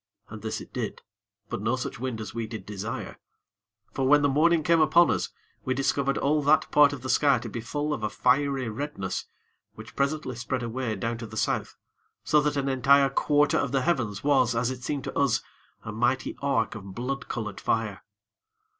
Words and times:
And 0.29 0.41
this 0.41 0.59
it 0.59 0.73
did; 0.73 1.03
but 1.47 1.61
no 1.61 1.75
such 1.75 1.99
wind 1.99 2.19
as 2.19 2.33
we 2.33 2.47
did 2.47 2.65
desire; 2.65 3.19
for 3.93 4.07
when 4.07 4.23
the 4.23 4.27
morning 4.29 4.63
came 4.63 4.81
upon 4.81 5.11
us, 5.11 5.29
we 5.63 5.75
discovered 5.75 6.17
all 6.17 6.41
that 6.41 6.71
part 6.71 6.91
of 6.91 7.03
the 7.03 7.07
sky 7.09 7.37
to 7.37 7.47
be 7.47 7.61
full 7.61 7.93
of 7.93 8.01
a 8.01 8.09
fiery 8.09 8.67
redness, 8.67 9.27
which 9.75 9.95
presently 9.95 10.35
spread 10.35 10.63
away 10.63 10.95
down 10.95 11.19
to 11.19 11.27
the 11.27 11.37
South, 11.37 11.75
so 12.23 12.41
that 12.41 12.57
an 12.57 12.67
entire 12.67 13.09
quarter 13.11 13.57
of 13.59 13.71
the 13.71 13.81
heavens 13.83 14.23
was, 14.23 14.55
as 14.55 14.71
it 14.71 14.81
seemed 14.83 15.03
to 15.03 15.15
us, 15.15 15.43
a 15.83 15.91
mighty 15.91 16.35
arc 16.41 16.73
of 16.73 16.95
blood 16.95 17.27
colored 17.27 17.61
fire. 17.61 18.01